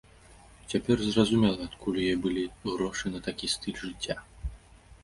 Цяпер 0.73 0.97
зразумела, 1.07 1.67
адкуль 1.67 1.99
у 2.01 2.07
яе 2.07 2.17
былі 2.25 2.43
грошы 2.71 3.05
на 3.15 3.19
такі 3.29 3.53
стыль 3.59 3.81
жыцця. 3.85 4.15